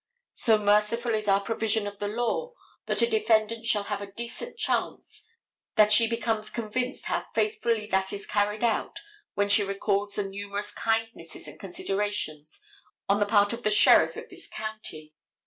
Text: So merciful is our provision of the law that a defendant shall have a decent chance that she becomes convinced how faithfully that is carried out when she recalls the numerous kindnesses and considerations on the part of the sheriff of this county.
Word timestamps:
So 0.33 0.57
merciful 0.57 1.13
is 1.13 1.27
our 1.27 1.41
provision 1.41 1.85
of 1.85 1.99
the 1.99 2.07
law 2.07 2.53
that 2.87 3.03
a 3.03 3.07
defendant 3.07 3.67
shall 3.67 3.83
have 3.83 4.01
a 4.01 4.11
decent 4.11 4.57
chance 4.57 5.27
that 5.75 5.93
she 5.93 6.07
becomes 6.07 6.49
convinced 6.49 7.05
how 7.05 7.27
faithfully 7.35 7.85
that 7.85 8.11
is 8.11 8.25
carried 8.25 8.63
out 8.63 8.97
when 9.35 9.47
she 9.47 9.61
recalls 9.63 10.15
the 10.15 10.23
numerous 10.23 10.71
kindnesses 10.71 11.47
and 11.47 11.59
considerations 11.59 12.65
on 13.07 13.19
the 13.19 13.27
part 13.27 13.53
of 13.53 13.61
the 13.61 13.69
sheriff 13.69 14.15
of 14.15 14.27
this 14.29 14.47
county. 14.47 15.13